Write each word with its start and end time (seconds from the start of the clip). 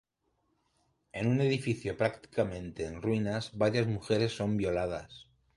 En 1.13 1.27
un 1.27 1.41
edificio 1.41 1.95
prácticamente 1.95 2.85
en 2.85 3.03
ruinas 3.03 3.55
varias 3.55 3.85
mujeres 3.85 4.31
son 4.35 4.57
violadas. 4.57 5.29